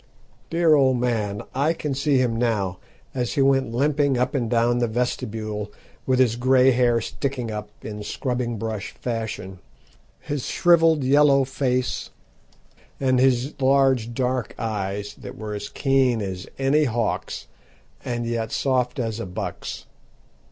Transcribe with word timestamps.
Dear 0.49 0.73
old 0.73 0.99
man! 0.99 1.43
I 1.53 1.73
can 1.73 1.93
see 1.93 2.17
him 2.17 2.35
now, 2.35 2.79
as 3.13 3.33
he 3.33 3.43
went 3.43 3.71
limping 3.71 4.17
up 4.17 4.33
and 4.33 4.49
down 4.49 4.79
the 4.79 4.87
vestibule, 4.87 5.71
with 6.07 6.17
his 6.17 6.37
grey 6.37 6.71
hair 6.71 6.99
sticking 7.01 7.51
up 7.51 7.69
in 7.83 8.01
scrubbing 8.01 8.57
brush 8.57 8.93
fashion, 8.93 9.59
his 10.19 10.47
shrivelled 10.47 11.03
yellow 11.03 11.43
face, 11.43 12.09
and 12.99 13.19
his 13.19 13.53
large 13.61 14.11
dark 14.15 14.55
eyes, 14.57 15.13
that 15.19 15.37
were 15.37 15.53
as 15.53 15.69
keen 15.69 16.19
as 16.19 16.47
any 16.57 16.85
hawk's, 16.85 17.45
and 18.03 18.25
yet 18.25 18.51
soft 18.51 18.97
as 18.97 19.19
a 19.19 19.27
buck's. 19.27 19.85